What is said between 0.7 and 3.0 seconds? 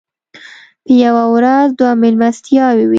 په یوه ورځ دوه مېلمستیاوې وې.